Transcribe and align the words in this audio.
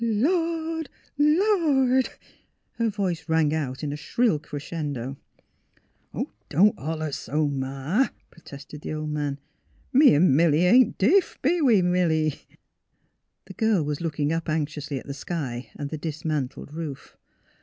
Lord! 0.03 0.89
Lord!'' 1.19 2.09
Her 2.79 2.89
voice 2.89 3.29
rang 3.29 3.53
out 3.53 3.83
in 3.83 3.93
a 3.93 3.95
shrill 3.95 4.39
crescendo. 4.39 5.15
^' 6.15 6.25
Don't 6.49 6.75
holler 6.79 7.11
so, 7.11 7.47
Ma," 7.47 8.07
protested 8.31 8.81
the 8.81 8.93
old 8.95 9.11
man. 9.11 9.37
*' 9.67 9.93
Me 9.93 10.15
'n' 10.15 10.35
Milly 10.35 10.65
ain't 10.65 10.97
deef; 10.97 11.39
be 11.43 11.61
we, 11.61 11.83
Milly?" 11.83 12.29
216 12.33 12.57
THE 13.45 13.45
HEAKT 13.45 13.45
OF 13.45 13.45
PHILUEA 13.45 13.45
The 13.45 13.65
girl 13.75 13.85
was 13.85 14.01
looking 14.01 14.33
up 14.33 14.49
anxiously 14.49 14.97
at 14.97 15.05
the 15.05 15.13
sky 15.13 15.69
and 15.75 15.91
the 15.91 15.99
dismantled 15.99 16.73
roof. 16.73 17.15